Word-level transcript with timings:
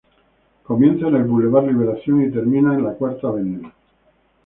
Comienza 0.63 1.09
en 1.09 1.15
el 1.15 1.25
Boulevard 1.25 1.67
Liberación 1.67 2.23
y 2.25 2.31
termina 2.31 2.73
en 2.73 2.83
la 2.83 2.93
Cuarta 2.93 3.27
Avenida. 3.27 3.71